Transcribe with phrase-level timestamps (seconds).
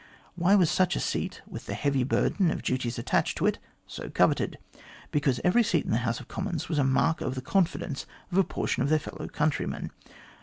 [0.33, 4.09] "Why was such a seat, with the heavy burden of duties attached to it, so
[4.09, 4.57] coveted?
[5.11, 8.39] Because every seat in the House of Commons was a mark of the confidence of
[8.39, 9.91] a portion of their fellow countrymen.